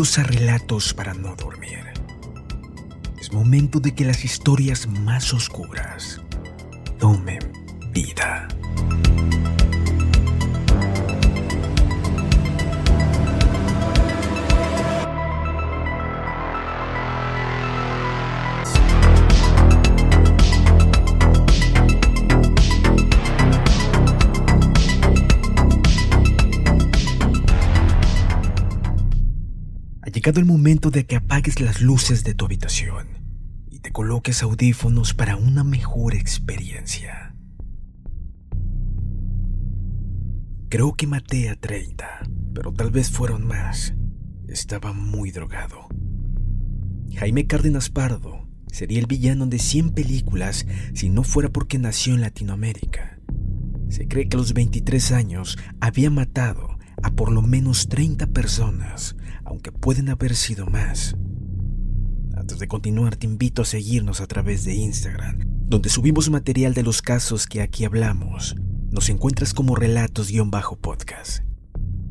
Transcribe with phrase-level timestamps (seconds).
[0.00, 1.84] A Relatos para no dormir.
[3.20, 6.22] Es momento de que las historias más oscuras
[6.98, 7.38] tomen
[7.92, 8.48] vida.
[30.20, 33.06] Llegado el momento de que apagues las luces de tu habitación
[33.70, 37.34] y te coloques audífonos para una mejor experiencia.
[40.68, 42.04] Creo que maté a 30,
[42.52, 43.94] pero tal vez fueron más.
[44.46, 45.88] Estaba muy drogado.
[47.14, 52.20] Jaime Cárdenas Pardo sería el villano de 100 películas si no fuera porque nació en
[52.20, 53.18] Latinoamérica.
[53.88, 59.16] Se cree que a los 23 años había matado a por lo menos 30 personas,
[59.50, 61.16] aunque pueden haber sido más.
[62.36, 66.84] Antes de continuar, te invito a seguirnos a través de Instagram, donde subimos material de
[66.84, 68.54] los casos que aquí hablamos.
[68.92, 71.42] Nos encuentras como relatos-podcast.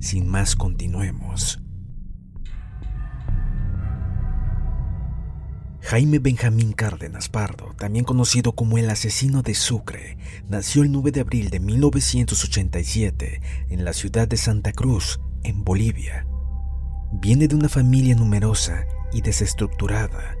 [0.00, 1.60] Sin más, continuemos.
[5.80, 10.18] Jaime Benjamín Cárdenas Pardo, también conocido como el asesino de Sucre,
[10.48, 13.40] nació el 9 de abril de 1987
[13.70, 16.26] en la ciudad de Santa Cruz, en Bolivia.
[17.12, 20.36] Viene de una familia numerosa y desestructurada,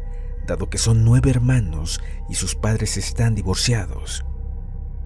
[0.46, 4.24] dado que son nueve hermanos y sus padres están divorciados.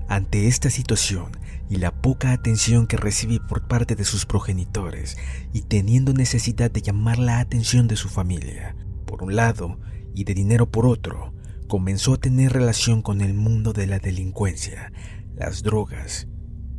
[0.09, 1.33] Ante esta situación
[1.69, 5.19] y la poca atención que recibe por parte de sus progenitores
[5.53, 9.79] y teniendo necesidad de llamar la atención de su familia, por un lado,
[10.15, 11.35] y de dinero por otro,
[11.69, 14.93] comenzó a tener relación con el mundo de la delincuencia,
[15.37, 16.27] las drogas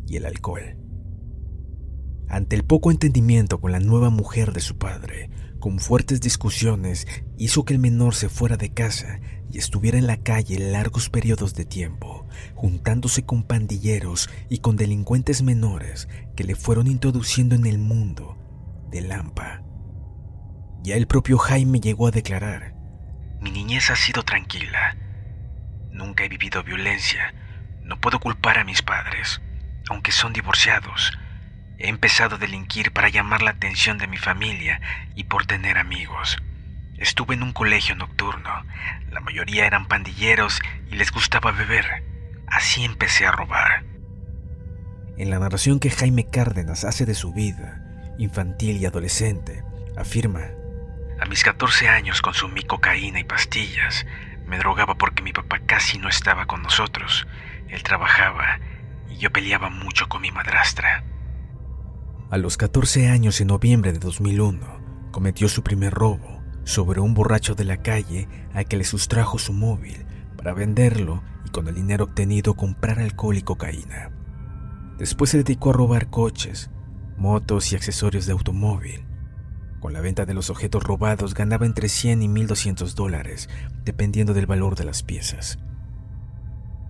[0.07, 0.75] y el alcohol.
[2.29, 7.07] Ante el poco entendimiento con la nueva mujer de su padre, con fuertes discusiones,
[7.37, 9.19] hizo que el menor se fuera de casa
[9.51, 15.41] y estuviera en la calle largos periodos de tiempo, juntándose con pandilleros y con delincuentes
[15.41, 18.37] menores que le fueron introduciendo en el mundo
[18.91, 19.63] de Lampa.
[20.83, 22.75] Ya el propio Jaime llegó a declarar,
[23.41, 24.97] mi niñez ha sido tranquila.
[25.91, 27.33] Nunca he vivido violencia.
[27.83, 29.41] No puedo culpar a mis padres,
[29.89, 31.17] aunque son divorciados.
[31.79, 34.81] He empezado a delinquir para llamar la atención de mi familia
[35.15, 36.37] y por tener amigos.
[36.97, 38.51] Estuve en un colegio nocturno.
[39.09, 40.59] La mayoría eran pandilleros
[40.91, 42.03] y les gustaba beber.
[42.47, 43.85] Así empecé a robar.
[45.17, 47.81] En la narración que Jaime Cárdenas hace de su vida,
[48.17, 49.63] infantil y adolescente,
[49.97, 50.41] afirma,
[51.19, 54.05] a mis 14 años consumí cocaína y pastillas.
[54.45, 57.27] Me drogaba porque mi papá casi no estaba con nosotros.
[57.67, 58.59] Él trabajaba
[59.09, 61.03] y yo peleaba mucho con mi madrastra.
[62.31, 64.59] A los 14 años, en noviembre de 2001,
[65.09, 69.51] cometió su primer robo sobre un borracho de la calle al que le sustrajo su
[69.51, 70.05] móvil
[70.37, 74.11] para venderlo y con el dinero obtenido comprar alcohol y cocaína.
[74.99, 76.69] Después se dedicó a robar coches,
[77.17, 79.07] motos y accesorios de automóvil.
[79.79, 83.49] Con la venta de los objetos robados ganaba entre 100 y 1200 dólares,
[83.85, 85.57] dependiendo del valor de las piezas.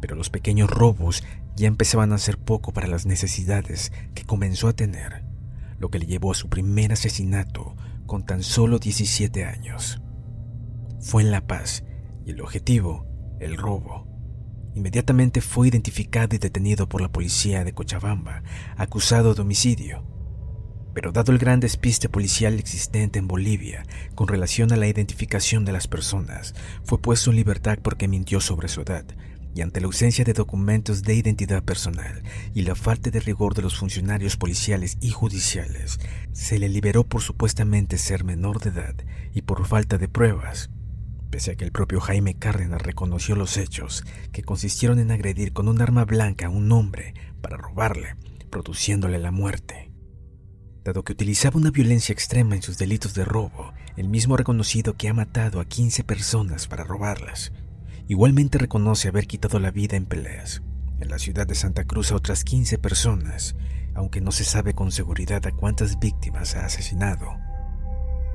[0.02, 1.24] Pero los pequeños robos
[1.56, 5.29] ya empezaban a ser poco para las necesidades que comenzó a tener,
[5.80, 10.02] lo que le llevó a su primer asesinato con tan solo 17 años.
[11.00, 11.84] Fue en La Paz
[12.26, 13.06] y el objetivo,
[13.40, 14.08] el robo.
[14.76, 18.44] Inmediatamente fue identificado y detenido por la policía de Cochabamba,
[18.78, 20.06] acusado de homicidio.
[20.94, 23.86] Pero dado el gran despiste policial existente en Bolivia
[24.16, 28.68] con relación a la identificación de las personas, fue puesto en libertad porque mintió sobre
[28.68, 29.06] su edad,
[29.56, 32.24] y ante la ausencia de documentos de identidad personal
[32.54, 36.00] y la falta de rigor de los funcionarios policiales y judiciales,
[36.32, 38.96] se le liberó por supuestamente ser menor de edad
[39.34, 40.70] y por falta de pruebas,
[41.30, 45.68] pese a que el propio Jaime Cárdenas reconoció los hechos, que consistieron en agredir con
[45.68, 48.16] un arma blanca a un hombre para robarle,
[48.50, 49.92] produciéndole la muerte.
[50.84, 55.10] Dado que utilizaba una violencia extrema en sus delitos de robo, el mismo reconocido que
[55.10, 57.52] ha matado a 15 personas para robarlas,
[58.10, 60.62] igualmente reconoce haber quitado la vida en peleas
[61.00, 63.56] en la ciudad de Santa Cruz a otras 15 personas,
[63.94, 67.38] aunque no se sabe con seguridad a cuántas víctimas ha asesinado.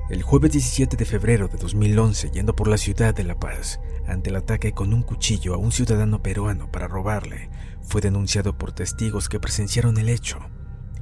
[0.09, 4.29] El jueves 17 de febrero de 2011, yendo por la ciudad de La Paz, ante
[4.29, 7.49] el ataque con un cuchillo a un ciudadano peruano para robarle,
[7.81, 10.39] fue denunciado por testigos que presenciaron el hecho,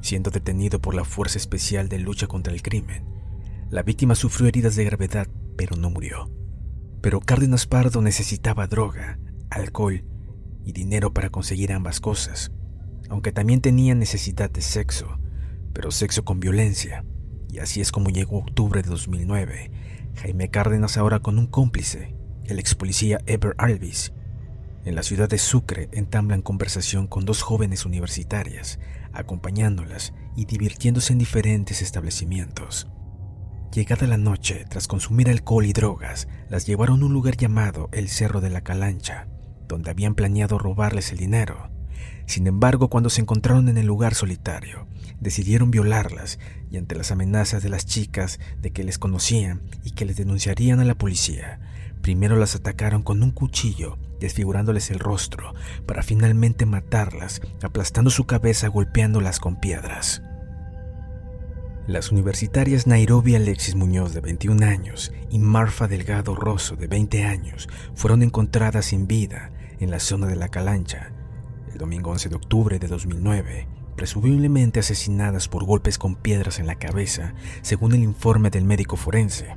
[0.02, 3.06] siendo detenido por la Fuerza Especial de Lucha contra el Crimen.
[3.70, 5.28] La víctima sufrió heridas de gravedad,
[5.58, 6.43] pero no murió.
[7.04, 9.20] Pero Cárdenas Pardo necesitaba droga,
[9.50, 10.06] alcohol
[10.64, 12.54] y dinero para conseguir ambas cosas,
[13.10, 15.20] aunque también tenía necesidad de sexo,
[15.74, 17.04] pero sexo con violencia.
[17.50, 19.70] Y así es como llegó octubre de 2009.
[20.16, 22.16] Jaime Cárdenas ahora con un cómplice,
[22.46, 24.14] el ex policía Ever Alvis.
[24.86, 28.80] En la ciudad de Sucre entablan conversación con dos jóvenes universitarias,
[29.12, 32.88] acompañándolas y divirtiéndose en diferentes establecimientos.
[33.74, 38.08] Llegada la noche, tras consumir alcohol y drogas, las llevaron a un lugar llamado el
[38.08, 39.28] Cerro de la Calancha,
[39.68, 41.72] donde habían planeado robarles el dinero.
[42.28, 44.86] Sin embargo, cuando se encontraron en el lugar solitario,
[45.20, 46.38] decidieron violarlas
[46.70, 50.80] y ante las amenazas de las chicas de que les conocían y que les denunciarían
[50.80, 51.60] a la policía,
[52.04, 55.56] primero las atacaron con un cuchillo, desfigurándoles el rostro,
[55.88, 60.22] para finalmente matarlas, aplastando su cabeza golpeándolas con piedras.
[61.88, 67.68] Las universitarias Nairobi Alexis Muñoz, de 21 años, y Marfa Delgado Rosso, de 20 años,
[67.94, 71.12] fueron encontradas sin vida en la zona de la Calancha
[71.74, 76.76] el domingo 11 de octubre de 2009, presumiblemente asesinadas por golpes con piedras en la
[76.76, 79.56] cabeza, según el informe del médico forense.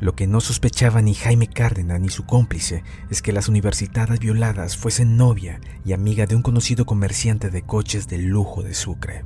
[0.00, 4.76] Lo que no sospechaba ni Jaime Cárdenas ni su cómplice es que las universitarias violadas
[4.76, 9.24] fuesen novia y amiga de un conocido comerciante de coches de lujo de Sucre.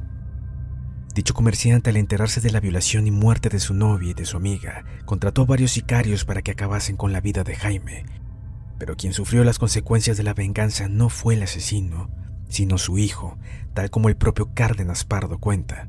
[1.19, 4.37] Dicho comerciante, al enterarse de la violación y muerte de su novia y de su
[4.37, 8.07] amiga, contrató varios sicarios para que acabasen con la vida de Jaime.
[8.79, 12.09] Pero quien sufrió las consecuencias de la venganza no fue el asesino,
[12.49, 13.37] sino su hijo,
[13.75, 15.89] tal como el propio Cárdenas Pardo cuenta.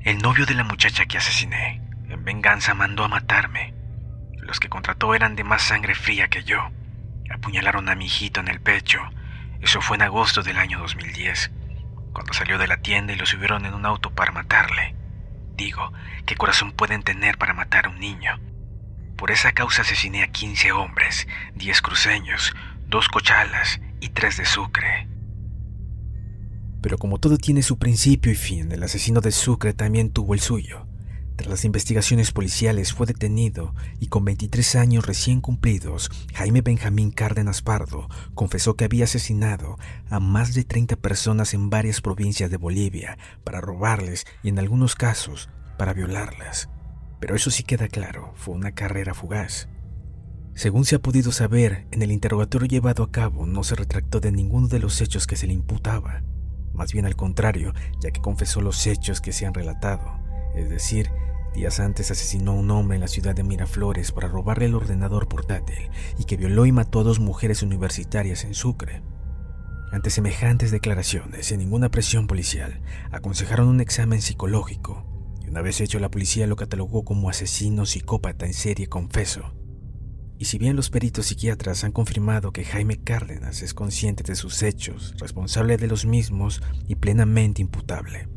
[0.00, 3.72] El novio de la muchacha que asesiné, en venganza mandó a matarme.
[4.36, 6.58] Los que contrató eran de más sangre fría que yo.
[7.30, 8.98] Apuñalaron a mi hijito en el pecho.
[9.62, 11.52] Eso fue en agosto del año 2010
[12.16, 14.94] cuando salió de la tienda y lo subieron en un auto para matarle.
[15.54, 15.92] Digo,
[16.24, 18.40] ¿qué corazón pueden tener para matar a un niño?
[19.18, 22.54] Por esa causa asesiné a 15 hombres, 10 cruceños,
[22.86, 25.08] 2 cochalas y 3 de Sucre.
[26.80, 30.40] Pero como todo tiene su principio y fin, el asesino de Sucre también tuvo el
[30.40, 30.86] suyo.
[31.36, 37.60] Tras las investigaciones policiales fue detenido y con 23 años recién cumplidos, Jaime Benjamín Cárdenas
[37.60, 39.78] Pardo confesó que había asesinado
[40.08, 44.94] a más de 30 personas en varias provincias de Bolivia para robarles y en algunos
[44.94, 46.70] casos para violarlas.
[47.20, 49.68] Pero eso sí queda claro, fue una carrera fugaz.
[50.54, 54.32] Según se ha podido saber, en el interrogatorio llevado a cabo no se retractó de
[54.32, 56.22] ninguno de los hechos que se le imputaba,
[56.72, 60.18] más bien al contrario, ya que confesó los hechos que se han relatado,
[60.54, 61.10] es decir,
[61.56, 65.26] Días antes asesinó a un hombre en la ciudad de Miraflores para robarle el ordenador
[65.26, 69.02] portátil y que violó y mató a dos mujeres universitarias en Sucre.
[69.90, 75.06] Ante semejantes declaraciones, sin ninguna presión policial, aconsejaron un examen psicológico
[75.42, 79.54] y una vez hecho la policía lo catalogó como asesino psicópata en serie confeso.
[80.38, 84.62] Y si bien los peritos psiquiatras han confirmado que Jaime Cárdenas es consciente de sus
[84.62, 88.28] hechos, responsable de los mismos y plenamente imputable,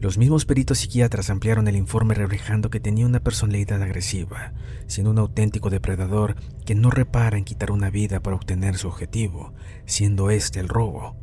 [0.00, 4.52] los mismos peritos psiquiatras ampliaron el informe reflejando que tenía una personalidad agresiva,
[4.86, 6.36] siendo un auténtico depredador
[6.66, 9.54] que no repara en quitar una vida para obtener su objetivo,
[9.86, 11.16] siendo este el robo.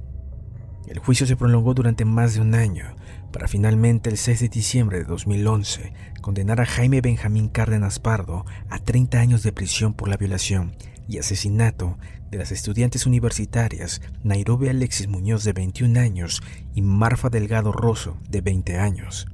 [0.88, 2.96] El juicio se prolongó durante más de un año,
[3.32, 8.80] para finalmente el 6 de diciembre de 2011 condenar a Jaime Benjamín Cárdenas Pardo a
[8.80, 10.76] 30 años de prisión por la violación
[11.08, 11.98] y asesinato
[12.32, 16.42] de las estudiantes universitarias Nairobi Alexis Muñoz de 21 años
[16.74, 19.28] y Marfa Delgado Rosso de 20 años.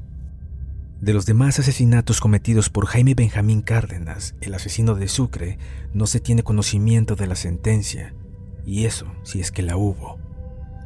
[0.99, 5.59] De los demás asesinatos cometidos por Jaime Benjamín Cárdenas, el asesino de Sucre,
[5.93, 8.15] no se tiene conocimiento de la sentencia,
[8.65, 10.17] y eso si es que la hubo.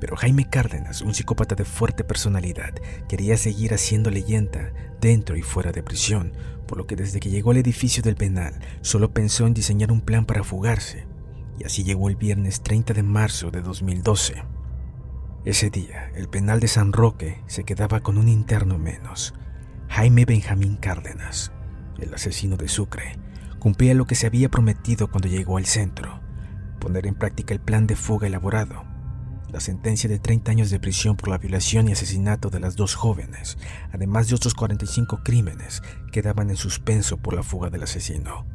[0.02, 2.74] Pero Jaime Cárdenas, un psicópata de fuerte personalidad,
[3.08, 6.34] quería seguir haciendo leyenda dentro y fuera de prisión,
[6.68, 10.02] por lo que desde que llegó al edificio del penal solo pensó en diseñar un
[10.02, 11.11] plan para fugarse.
[11.62, 14.44] Y así llegó el viernes 30 de marzo de 2012.
[15.46, 19.36] Ese día, el penal de San Roque se quedaba con un interno menos,
[19.88, 21.52] Jaime Benjamín Cárdenas,
[22.00, 23.20] el asesino de Sucre,
[23.60, 26.20] cumplía lo que se había prometido cuando llegó al centro,
[26.80, 28.84] poner en práctica el plan de fuga elaborado
[29.52, 32.96] la sentencia de 30 años de prisión por la violación y asesinato de las dos
[32.96, 33.58] jóvenes,
[33.92, 38.48] además de otros 45 crímenes, quedaban en suspenso por la fuga del asesino.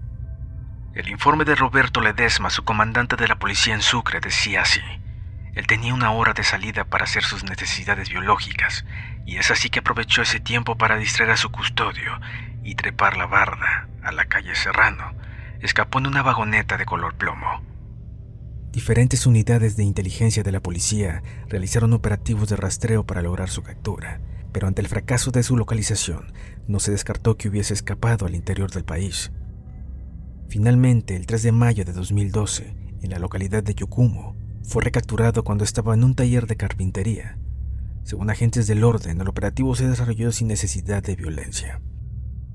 [0.96, 4.80] El informe de Roberto Ledesma, su comandante de la policía en Sucre, decía así.
[5.54, 8.86] Él tenía una hora de salida para hacer sus necesidades biológicas,
[9.26, 12.18] y es así que aprovechó ese tiempo para distraer a su custodio
[12.64, 15.12] y trepar la barda a la calle Serrano.
[15.60, 17.62] Escapó en una vagoneta de color plomo.
[18.72, 24.22] Diferentes unidades de inteligencia de la policía realizaron operativos de rastreo para lograr su captura,
[24.50, 26.32] pero ante el fracaso de su localización,
[26.66, 29.30] no se descartó que hubiese escapado al interior del país.
[30.48, 35.64] Finalmente, el 3 de mayo de 2012, en la localidad de Yucumo, fue recapturado cuando
[35.64, 37.38] estaba en un taller de carpintería.
[38.04, 41.80] Según agentes del orden, el operativo se desarrolló sin necesidad de violencia.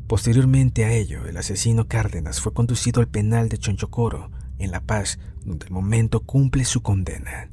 [0.08, 5.20] Posteriormente a ello, el asesino Cárdenas fue conducido al penal de Chonchocoro, en La Paz,
[5.44, 7.50] donde el momento cumple su condena.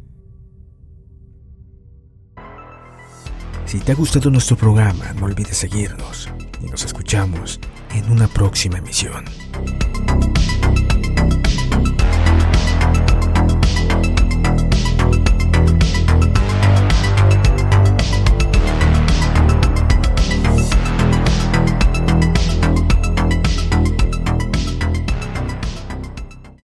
[3.64, 6.28] Si te ha gustado nuestro programa, no olvides seguirnos
[6.60, 7.60] y nos escuchamos
[7.94, 9.24] en una próxima emisión.